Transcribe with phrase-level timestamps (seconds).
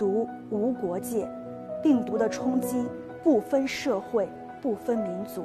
[0.00, 1.28] 毒无国界，
[1.82, 2.88] 病毒的冲击
[3.22, 4.26] 不分社会、
[4.62, 5.44] 不分民族。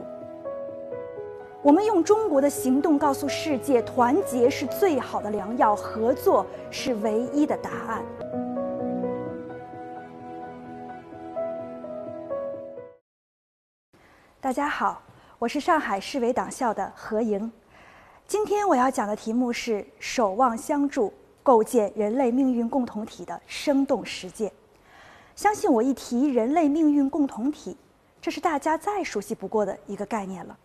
[1.62, 8.02] 我们用中国的行动告诉世界：团结是最好的良药，合作是唯一的答案。
[14.40, 15.02] 大家好，
[15.38, 17.52] 我是上海市委党校的何莹。
[18.26, 21.12] 今天我要讲的题目是“守望相助，
[21.46, 24.52] 构建人类命运共同体”的生动实践。
[25.36, 27.78] 相信我一提人类命运共同体，
[28.20, 30.58] 这是大家再熟悉不过的一个概念了。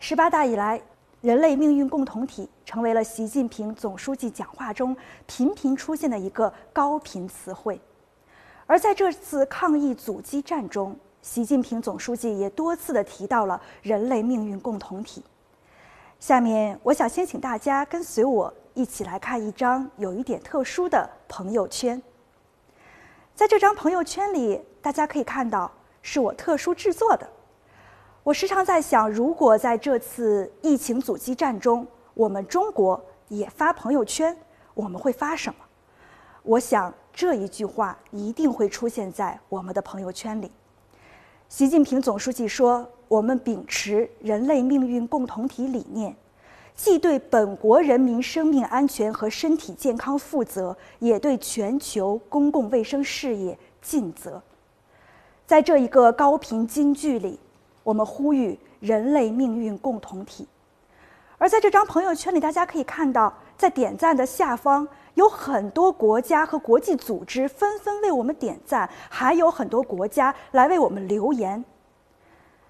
[0.00, 0.82] 十八大以来，
[1.20, 4.96] 人类命运共同体成为了习近平总书记讲话中
[5.26, 7.80] 频频出现的一个高频词汇。
[8.66, 15.22] 而在这次抗疫阻击战中，习近平总书记也多次的提到了人类命运共同体。
[16.18, 22.00] 下面，我想先请大家跟随我一起来看一张有一点特殊的朋友圈。
[23.34, 27.28] 在这张朋友圈里，大家可以看到是我特殊制作的。
[28.22, 34.34] 我时常在想，如果在这次疫情阻击战中，我们中国也发朋友圈，
[34.72, 35.58] 我们会发什么？
[36.42, 40.50] 我想这一句话一定会出现在我们的朋友圈里。
[41.50, 46.16] 习近平总书记说：“我们秉持人类命运共同体理念，
[46.82, 54.42] 既对本国人民生命安全和身体健康负责，也对全球公共卫生事业尽责。”
[55.46, 57.38] 在这一个高频金句里，
[57.82, 60.48] 我们呼吁人类命运共同体。
[61.36, 64.88] 而在这张朋友圈里，大家可以看到，在点赞的下方。
[65.14, 71.62] 有很多国家和国际组织纷纷为我们点赞，还有很多国家来为我们留言。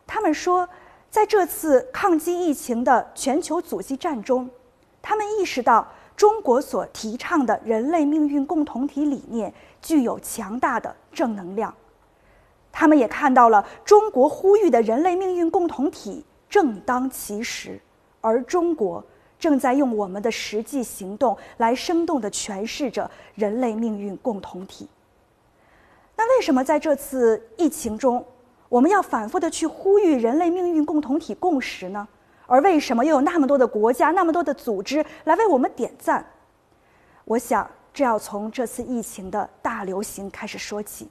[0.04, 0.68] 他们说，
[1.10, 4.48] 在这次抗击疫情的全球阻击战中，
[5.02, 5.86] 他们意识到
[6.16, 9.52] 中国所提倡的人类命运共同体理念
[9.82, 11.74] 具有强大的正能量。
[12.70, 17.80] 他们也看到了中国呼吁的人类命运共同体正当其时，
[18.20, 19.04] 而中国。
[19.40, 24.86] 正在用我们的实际行动来生动地诠释着人类命运共同体。
[26.14, 28.22] 那为什么在这次疫情中，
[28.70, 32.08] 我们要反复地去呼吁人类命运共同体共识呢？
[32.46, 36.24] 而为什么又有那么多的国家、那么多的组织来为我们点赞？
[37.24, 41.08] 我想，这要从这次疫情的大流行开始说起。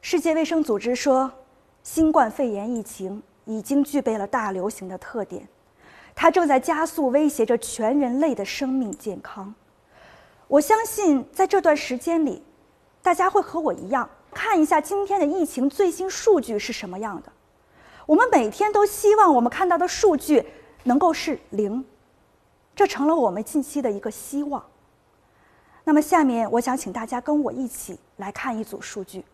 [0.00, 1.30] 世界卫生组织说，
[1.84, 5.48] 新冠肺炎疫情已经具备了大流行的特点。
[6.14, 9.54] 它正在加速威胁着全人类的生命健康。
[10.48, 12.42] 我相信，在这段时间里，
[13.00, 17.32] 大家会和我一样，看一下今天的疫情最新数据是什么样的。
[18.04, 20.44] 我们每天都希望我们看到的数据
[20.82, 21.82] 能够是零，
[22.76, 24.62] 这成了我们近期的一个希望。
[25.84, 29.24] 那么，下面我想请大家跟我一起来看一组数据。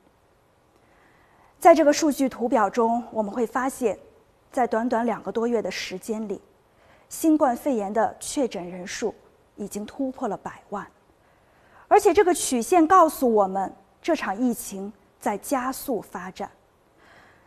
[1.59, 3.99] 在这个数据图表中，我们会发现，
[4.51, 6.41] 在短短两个多月的时间里，
[7.09, 9.15] 新冠肺炎的确诊人数
[9.57, 10.87] 已经突破了百万，
[11.87, 13.73] 而且这个曲线告诉我们，
[14.03, 16.51] 这场疫情在加速发展。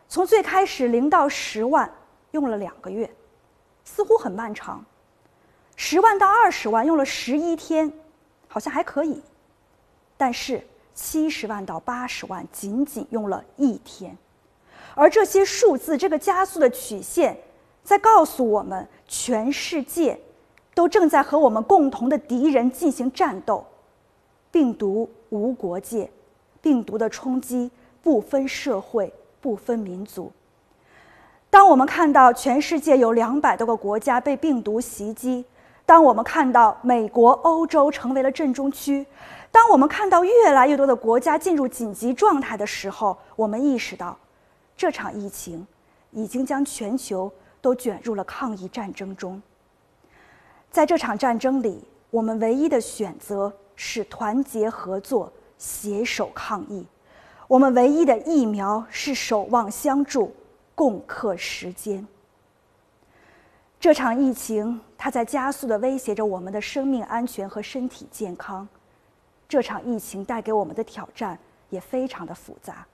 [0.08, 1.92] 从最开始零到十万
[2.32, 3.10] 用了两个月，
[3.84, 4.84] 似乎很漫长；
[5.76, 7.92] 十万到二十万用了十一天，
[8.48, 9.16] 好像还可以；
[10.16, 14.16] 但是七十万到八十万仅仅用了一天，
[14.94, 17.38] 而这些数字，这个加速的曲线。
[17.84, 20.18] 在告诉我们，全世界
[20.74, 23.66] 都正在和我们共同的敌人进行战斗。
[24.52, 26.10] 病毒无国界，
[26.64, 27.70] 病毒的冲击
[28.02, 30.32] 不分社会、不分民族。
[31.52, 35.46] 当我们看到全世界有两百多个国家被病毒袭击，
[35.86, 39.06] 当我们看到美国、欧洲成为了震中区，
[39.52, 44.18] 当我们看到越来越多的国家进入紧急状态的时候，我们意识到，
[44.76, 45.68] 这场疫情
[46.10, 47.32] 已经将全球。
[47.64, 49.42] 都卷入了抗疫战争中。
[50.70, 55.32] 在这场战争里，我们唯一的选择是团结合作，
[55.64, 56.84] 携手抗疫；
[57.48, 60.36] 我们唯一的疫苗是守望相助，
[60.76, 62.06] 共克时艰。
[63.80, 68.68] 这场疫情，它在加速的威胁着我们的生命安全和身体健康。
[69.48, 71.40] 这场疫情带给我们的挑战
[71.70, 72.86] 也非常的复杂。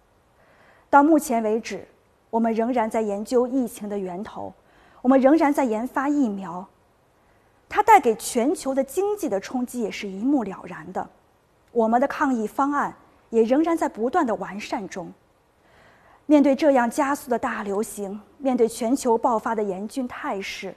[0.92, 1.88] 到目前为止。
[2.31, 4.54] 我们仍然在研究疫情的源头，
[5.01, 6.63] 我们仍然在研发疫苗。
[7.68, 11.10] 它带给全球的经济的冲击也是一目了然的。
[11.71, 12.94] 我们的抗疫方案
[13.30, 15.12] 也仍然在不断的完善中。
[16.25, 20.75] 面对这样加速的大流行，面对全球爆发的严峻态势，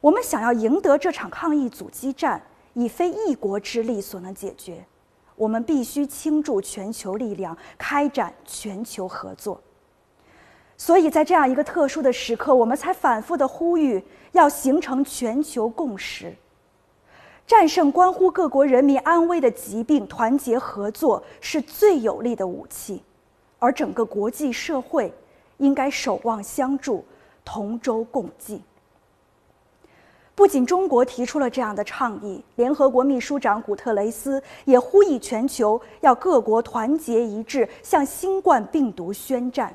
[0.00, 2.40] 我们想要赢得这场抗疫阻击战，
[2.72, 4.84] 已非一国之力所能解决。
[5.34, 9.60] 我们必须倾注全球力量，开展全球合作。
[10.78, 14.02] 所以在这样一个特殊的时刻，我们才反复的呼吁，
[14.32, 16.34] 要形成全球共识，
[17.46, 23.00] 战胜关乎各国人民安危的疾病，团结合作是最有力的武器，
[23.60, 25.12] 而整个国际社会
[25.58, 27.04] 应该守望相助，
[27.44, 28.60] 同舟共济。
[30.34, 39.72] 不仅中国提出了这样的倡议，联合国秘书长古特雷斯也呼吁全球要各国团结一致，向新冠病毒宣战。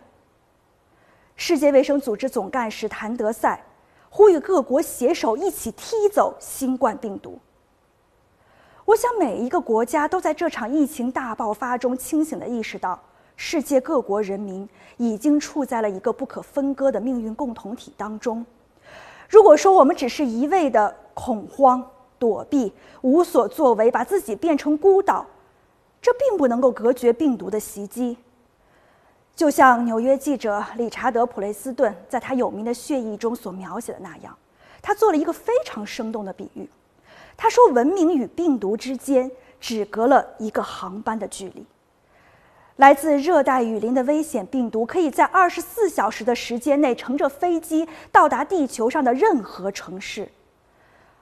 [1.38, 3.64] 世界卫生组织总干事谭德赛
[4.10, 7.40] 呼吁各国携手一起踢走新冠病毒。
[8.92, 13.00] 我想每一个国家都在这场疫情大爆发中清醒地意识到，
[13.38, 14.68] 世界各国人民
[14.98, 18.46] 已经处在了一个不可分割的命运共同体当中。
[19.30, 21.82] 如果说我们只是一味的恐慌、
[22.20, 25.26] 躲避、无所作为，把自己变成孤岛，
[26.02, 28.18] 这并不能够隔绝病毒的袭击。
[29.34, 34.38] 就像纽约记者理查德·普雷斯顿在他有名的血液中所描写的那样，
[34.82, 36.70] 他做了一个非常生动的比喻。
[37.42, 41.66] 他说：“文明与病毒之间只隔了一个航班的距离。”
[42.78, 50.30] 来自热带雨林的危险病毒，可以在二十四小时的时间内乘着飞机到达地球上的任何城市。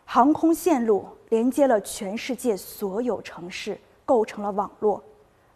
[0.04, 5.01] 航空线路连接了全世界所有城市，构成了网络。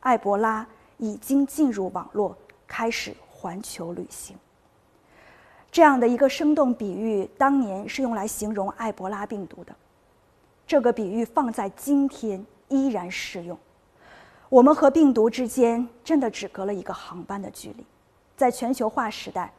[0.01, 0.65] 埃博拉
[0.95, 2.33] 已经进入网络，
[2.65, 4.33] 开始环球旅行。
[5.69, 9.75] 这样的一个生动比喻，当年是用来形容埃博拉病毒的。
[10.65, 13.57] 这个比喻放在今天依然适用。
[14.50, 17.86] 我们和病毒之间真的只隔了一个航班的距离，
[18.38, 19.51] 在全球化时代，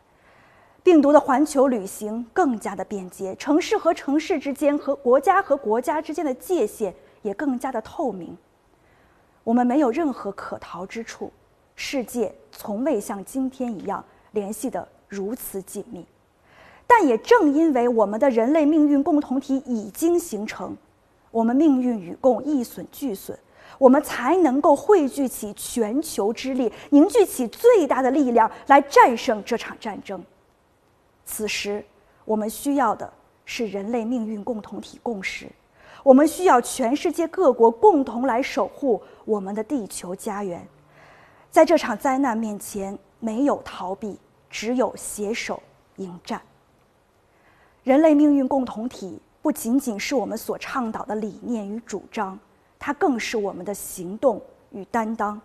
[0.83, 8.37] 病毒的环球旅行更加的便捷，城市和城市之间和国家和国家之间的界限也更加的透明。
[9.43, 11.33] 我们没有任何可逃之处，
[11.75, 14.03] 世界从未像今天一样
[14.33, 16.07] 联系的如此紧密。
[16.87, 20.77] 但也正因为我们的人类命运共同体已经形成，
[21.35, 23.37] 我们命运与共，一损俱损。
[23.77, 30.25] 我们才能够汇聚起全球之力，凝聚起最大的力量来战胜这场战争。
[31.25, 31.85] 此时，
[32.25, 33.13] 我们需要的
[33.45, 35.51] 是人类命运共同体共识，
[36.05, 40.65] 我们需要全世界各国共同来守护我们的地球家园。
[41.51, 44.17] 在这场灾难面前，没有逃避，
[44.49, 45.61] 只有携手
[45.97, 46.41] 迎战。
[47.83, 52.39] 人类命运共同体不仅仅是我们所倡导的理念与主张。
[52.79, 55.39] 它更是我们的行动与担当。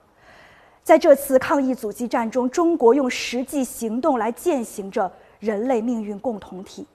[0.81, 5.11] 在这次抗疫阻击战中，中国用实际行动来践行着
[5.41, 6.87] 人类命运共同体。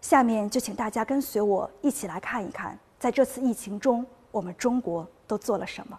[0.00, 5.98] 下面就请大家跟随我一起来看一看，在这次疫情中，我们中国都做了什么。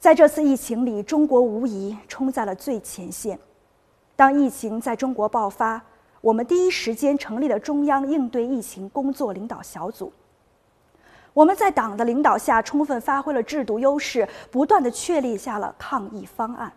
[0.00, 3.38] 在这次疫情里，中国无疑冲在了最前线。
[4.16, 5.82] 当疫情在中国爆发，
[6.24, 10.10] 我们第一时间成立了中央应对疫情工作领导小组。
[11.34, 16.72] 我们在党的领导下，充分发挥了制度优势，不断的确立下了抗疫方案。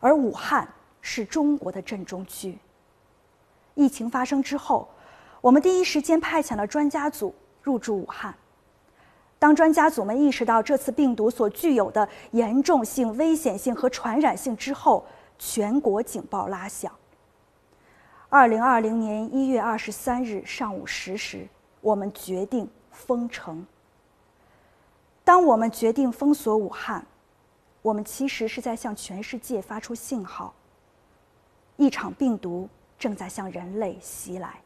[0.00, 0.66] 而武汉
[1.02, 2.58] 是中国的震中区。
[3.74, 4.88] 疫情发生之后，
[5.42, 8.34] 我们第一时间派遣了专家组入驻武汉。
[9.38, 15.04] 当专家组们意识到这次病毒所具有的严重性、危险性和传染性之后，
[15.38, 16.90] 全国警报拉响。
[18.34, 21.46] 二零二零年一月二十三日上午十时，
[21.80, 22.68] 我们决定。
[22.90, 23.64] 封城。
[25.22, 27.06] 当我们决定封锁武汉，
[27.80, 30.52] 我们其实是在向全世界发出信号：
[31.76, 34.60] 一场病毒正在向人类袭来。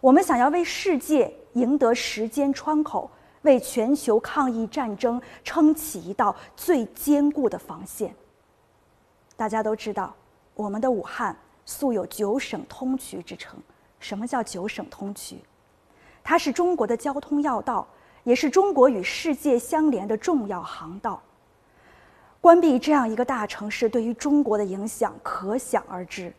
[0.00, 3.10] 我们想要为世界赢得时间窗口，
[3.42, 8.14] 为全球抗疫战争撑起一道最坚固的防线。
[9.36, 10.14] 大家都知道，
[10.54, 13.60] 我们的武汉素有“九省通衢”之称。
[14.00, 15.34] 什么叫“九省通衢”？
[16.24, 17.86] 它是中国的交通要道，
[18.24, 21.20] 也是中国与世界相连的重要航道。
[22.40, 26.32] 关闭这样一个大城市，对于中国的影响可想而知。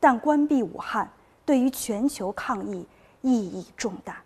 [0.00, 1.08] 但关闭武汉，
[1.44, 2.86] 对于全球抗疫
[3.20, 4.22] 意义重大。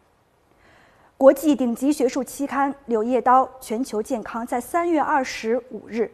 [1.19, 6.11] 国际顶级学术期刊《柳叶刀：全球健康》在三月二十五日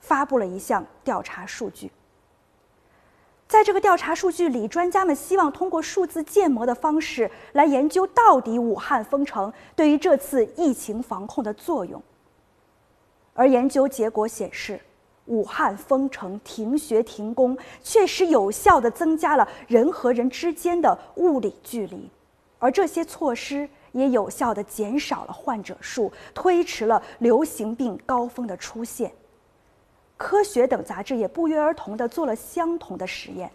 [0.00, 1.90] 发布了一项调查数据。
[3.48, 12.00] 在这个调查数据里，专家们希望通过数字建模的方式来研究到底武汉封城对于这次疫情防控的作用。
[13.32, 14.78] 而研究结果显示，
[15.24, 22.10] 武汉封城、停学、停工确实有效地增加了人和人之间的物理距离，
[22.58, 29.10] 而这些措施也有效地减少了患者数，推迟了流行病高峰的出现。
[30.18, 33.50] 科学等杂志也不约而同地做了相同的实验，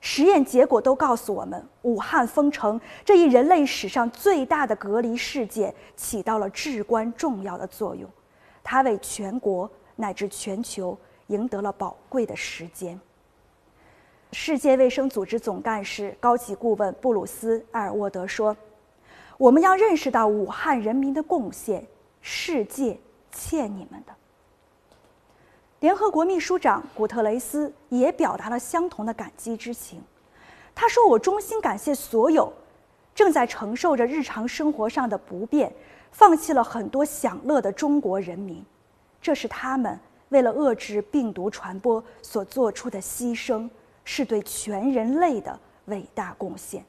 [0.00, 8.10] 实验结果都告诉我们，武汉封城这一人类史上最大的隔离事件起到了至关重要的作用，
[8.64, 13.00] 它为全国乃至全球赢得了宝贵的时间。
[14.32, 18.54] 世界卫生组织总干事、高级顾问布鲁斯·埃尔沃德说
[19.38, 21.86] ：“我们要认识到武汉人民的贡献，
[22.20, 22.98] 世界
[23.30, 24.12] 欠你们的。”
[25.80, 30.02] 联合国秘书长古特雷斯也表达了相同的感激之情。
[30.74, 32.52] 他说：“我衷心感谢所有
[33.14, 35.72] 正在承受着日常生活上的不便、
[36.10, 38.64] 放弃了很多享乐的中国人民，
[39.20, 43.68] 这是他们为了遏制病毒传播所做出的牺牲。”
[44.08, 46.84] 是对全人类的伟大贡献。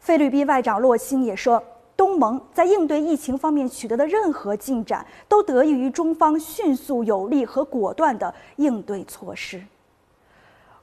[0.00, 1.62] 菲律宾外长洛钦也说，
[1.98, 9.60] 东盟在应对疫情方面取得的任何进展，都得益于中方迅速、有力和果断的应对措施。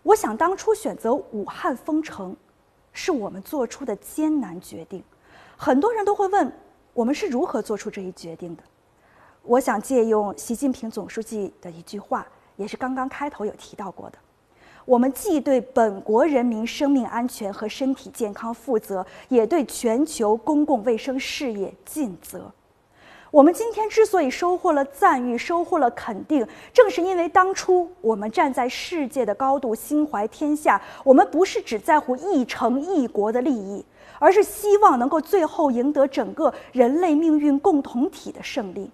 [0.03, 2.36] 我想，当初选择武汉封城，
[2.91, 5.01] 是我们做出的艰难决定。
[5.55, 6.51] 很多人都会问，
[6.93, 8.63] 我们是如何做出这一决定的？
[9.41, 14.17] 我想借用习近平总书记的一句话，也是刚刚开头有提到过的。
[14.86, 22.51] 我们既对本国人民生命安全和身体健康负责，也对全球公共卫生事业尽责。
[23.32, 30.82] 我们今天之所以收获了赞誉、收获了肯定，正是因为当初我们站在世界的高度，心怀天下。
[31.04, 33.84] 我们不是只在乎一城一国的利益，
[34.20, 38.89] 而是希望能够最后赢得整个人类命运共同体的胜利。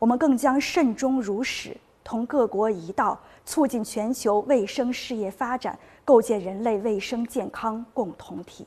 [0.00, 3.18] 我们更将慎终如始，同各国一道。
[3.46, 8.66] 促进全球卫生事业发展，构建人类卫生健康共同体。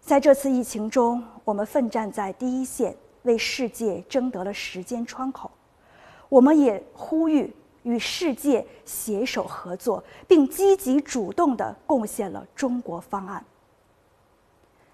[0.00, 5.50] 在这次疫情中，我们奋战在第一线，为世界争得了时间窗口。
[6.28, 13.44] 我们也呼吁与世界携手合作，并积极主动地贡献了中国方案。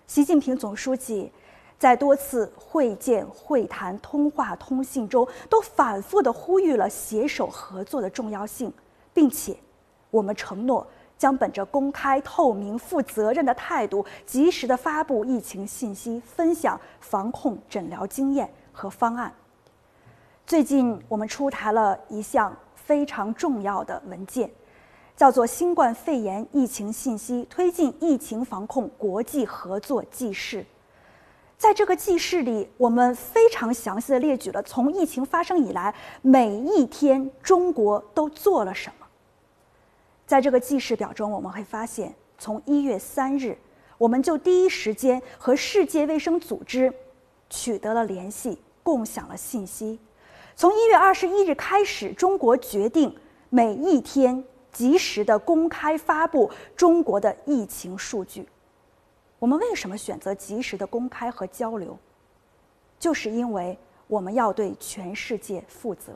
[0.06, 1.30] 习近平总书记。
[1.78, 8.72] 在多次会见、会谈、通话、通信中，都反复地呼吁了携手合作的重要性，
[9.14, 9.56] 并且，
[10.10, 10.84] 我们承诺
[11.16, 19.32] 将本着公开、透明、负责任的态度，及时地发布疫情信息，分享防控诊疗经验和方案。
[20.44, 24.50] 最近，我们出台了一项非常重要的文件，
[25.14, 30.62] 叫做《新冠肺炎疫情信息推进疫情防控国际合作记事》。
[31.58, 39.06] 在这个记事里，我们非常详细的列举了从疫情发生以来每一天中国都做了什么。
[40.24, 43.58] 在这个记事表中，我们会发现，从一月三日，
[43.98, 46.94] 我们就第一时间和世界卫生组织
[47.50, 49.98] 取得了联系，共享了信息。
[50.54, 53.12] 从一月二十一日开始，中国决定
[53.50, 58.46] 每一天及时的公开发布中国的疫情数据。
[59.38, 61.96] 我们为什么选择及时的公开和交流？
[62.98, 66.12] 就是因为我们要对全世界负责。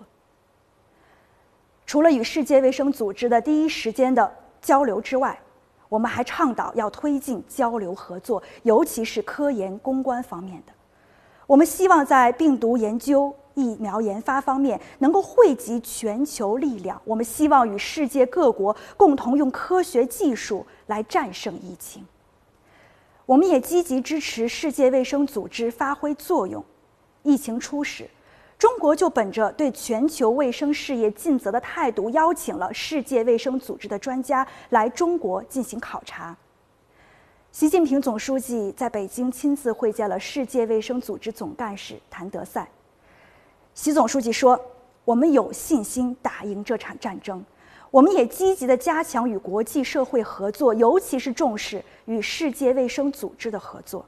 [1.87, 5.38] 除了与世界卫生组织的第一时间的交流之外，
[5.88, 10.73] 我们还倡导要推进交流合作，尤其是科研攻关方面的。
[11.47, 17.00] 我们希望在病毒研究、疫苗研发方面能够汇集全球力量。
[17.05, 22.07] 我们希望与世界各国共同用科学技术来战胜疫情。
[23.26, 26.64] 我们也积极支持世界卫生组织发挥作用。
[27.23, 28.09] 疫情初始，
[28.59, 36.37] 中国就本着对全球卫生事业尽责的态度，邀请了世界卫生组织的专家来中国进行考察。
[37.52, 42.69] 习近平总书记在北京亲自会见了世界卫生组织总干事谭德赛。
[43.75, 44.61] 习总书记说
[45.05, 47.45] ：“我们有信心打赢这场战争。”
[47.93, 54.03] 我们也积极地加强与国际社会合作，尤其是重视与世界卫生组织的合作。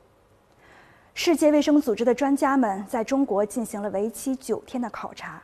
[1.12, 5.42] 世界卫生组织的专家们在中国进行了为期九天的考察，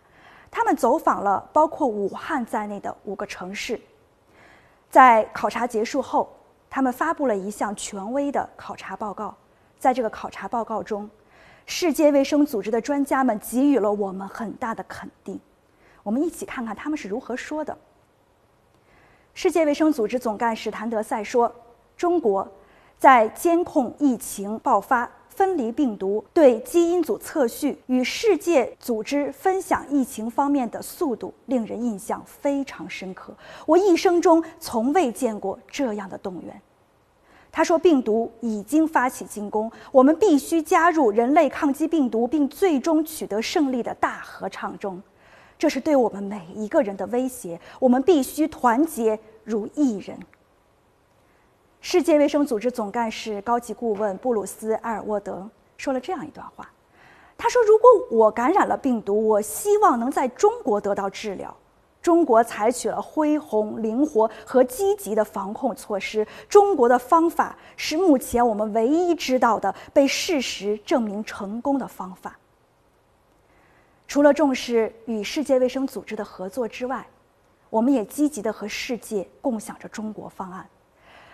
[0.51, 3.79] 他们走访了包括武汉在内的五个城市。
[4.89, 6.35] 在考察结束后，
[6.71, 9.37] 他们发布了一项权威的考察报告。
[9.79, 11.09] 在这个考察报告中，
[11.67, 15.39] 世界卫生组织的专家们给予了我们很大的肯定。
[16.03, 17.77] 我们一起看看他们是如何说的。
[19.43, 21.51] 世界卫生组织总干事谭德赛说
[21.97, 22.47] ：“中国
[22.99, 33.35] 在监控疫情爆发、分离病毒、对基因组测序与世界组织分享疫情方面的速度，令人印象非常深刻。
[33.65, 36.61] 我一生中从未见过这样的动员。”
[37.51, 45.03] 他说：“病毒已经发起进攻，我们必须加入人类抗击病毒并最终取得胜利的大合唱中。
[45.59, 50.19] 这是对我们每一个人的威胁，我们必须团结如一人。”
[51.81, 56.71] 世界卫生组织总干事高级顾问布鲁斯·埃尔沃德说了这样一段话
[57.39, 61.57] ：“他说，如果我感染了病毒，我希望能在中国得到治疗。”
[62.03, 66.27] 中国采取了恢宏、灵活和积极的防控措施。
[66.49, 72.39] 中国的方法是目前我们唯一知道的、被事实证明成功的方法。
[74.09, 77.07] 除了重视与世界卫生组织的合作之外，
[77.71, 80.69] 我们也积极的和世界共享着中国方案。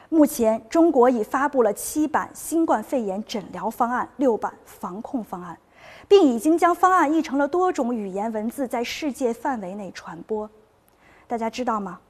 [0.09, 5.59] 目前，中国已发布了七版新冠肺炎诊疗方案、六版防控方案。
[6.09, 10.49] 并已经将方案译成了多种语言文字，在世界范围内传播。
[11.26, 12.00] 大家知道吗？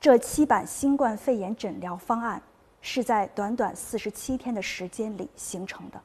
[0.00, 2.40] 这七版新冠肺炎诊疗方案
[2.80, 6.00] 是在短短四十七天的时间里形成的。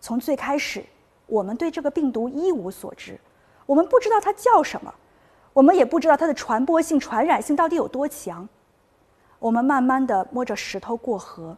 [0.00, 0.84] 从最开始，
[1.26, 3.18] 我们对这个病毒一无所知，
[3.64, 4.92] 我们不知道它叫什么，
[5.52, 8.48] 我们也不知道它的传播性、传染性到底有多强。
[9.38, 11.56] 我们慢慢的摸着石头过河，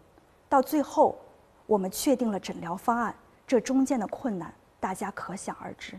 [0.49, 1.19] 到最后，
[1.67, 3.15] 我们确定了诊疗方案。
[3.47, 4.53] 这中间的困难。
[4.81, 5.99] 大家可想而知。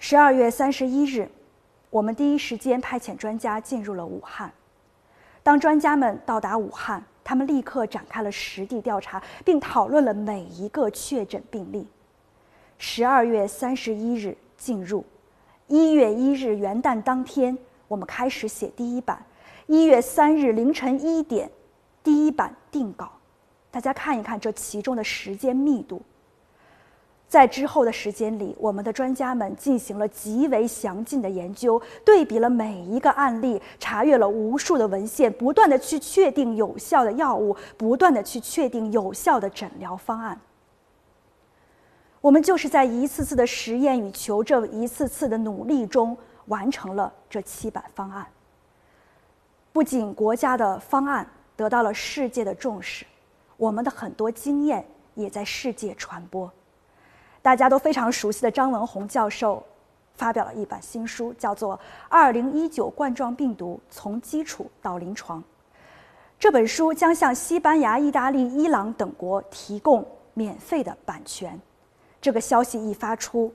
[0.00, 1.30] 十二月三十一日，
[1.88, 4.50] 我们第一时间派遣专家进入了武汉。
[5.40, 11.86] 当专家们到达武汉，他们立刻展开了实地调查，并讨论了每一个确诊病例。
[12.76, 15.04] 十二月三十一日进入，
[15.68, 17.56] 一月一日元旦当天，
[17.88, 19.24] 我们开始写第一版。
[19.66, 21.50] 一月三日凌晨一点，
[22.02, 23.10] 第一版定稿。
[23.70, 26.02] 大家看一看这其中的时间密度。
[27.26, 40.38] 在之后的时间里，我们的专家们进行了极为详尽的研究，对比了每一个案例，查阅了无数的文献，不断的去确定有效的药物，不断的去确定有效的诊疗方案。
[42.24, 48.26] 我们就是在一次次的实验与求证，一次次的努力中，完成了这七版方案。
[49.74, 53.04] 不仅国家的方案得到了世界的重视，
[53.58, 54.82] 我们的很多经验
[55.14, 56.50] 也在世界传播。
[57.42, 59.62] 大家都非常熟悉的张文宏教授，
[60.14, 61.76] 发表了一本新书，叫做
[62.08, 65.40] 《二零一九冠状病毒从基础到临床》。
[66.38, 71.60] 这本书将向西班牙、意大利、伊朗等国提供免费的版权。
[72.24, 73.52] 这个消息一发出，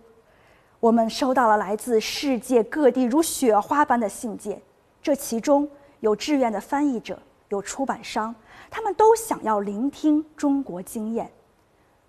[0.80, 4.62] 我们收到了来自世界各地如雪花般的信件。
[5.02, 5.68] 这其中
[6.02, 8.36] 有志愿的翻译者，有出版商，
[8.70, 11.32] 他们都想要聆听中国经验，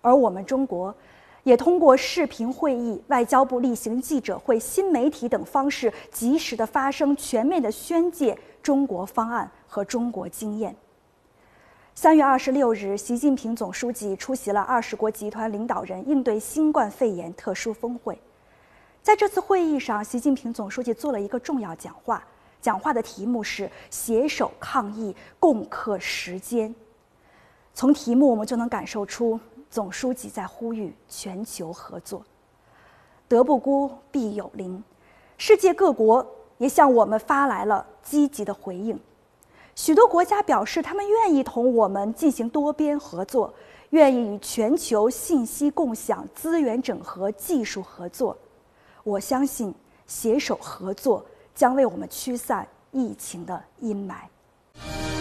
[0.03, 0.94] 而我们中国。
[1.44, 10.77] 也通过视频会议、外交部例行记者会、新媒体等方式，及时的发声，全面的宣介中国方案和中国经验。
[12.02, 18.18] 三月二十六日，习近平总书记出席了二十国集团领导人应对新冠肺炎特殊峰会。
[19.02, 22.24] 在这次会议上，习近平总书记做了一个重要讲话，
[22.58, 26.74] 讲话的题目是“携手抗疫，共克时艰”。
[27.74, 29.38] 从题目我们就能感受出。
[29.68, 32.24] 总书记在呼吁全球合作，
[33.28, 34.82] 德不孤，必有邻。
[35.36, 38.98] 世界各国也向我们发来了积极的回应，
[39.82, 43.50] 许多国家表示他们愿意同我们进行多边合作，
[43.88, 48.36] 愿意与全球信息共享、资源整合、技术合作。
[49.04, 49.74] 我相信，
[50.06, 55.19] 携手合作将为我们驱散疫情的阴霾。